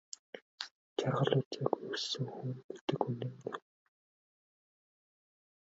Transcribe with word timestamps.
Жаргал 0.99 1.31
үзээгүй 1.39 1.83
өссөн 1.95 2.25
хүн 2.35 2.51
гэдэг 2.73 2.99
үнэн 3.07 3.31
юм. 3.45 3.55